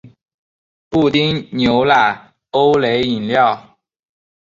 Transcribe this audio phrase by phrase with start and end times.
[0.89, 3.77] 布丁牛奶欧蕾饮料